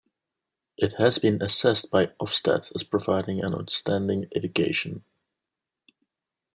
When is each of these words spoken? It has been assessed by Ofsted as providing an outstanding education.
It 0.79 0.93
has 0.93 1.19
been 1.19 1.43
assessed 1.43 1.91
by 1.91 2.07
Ofsted 2.19 2.71
as 2.73 2.83
providing 2.83 3.43
an 3.43 3.53
outstanding 3.53 4.25
education. 4.35 5.03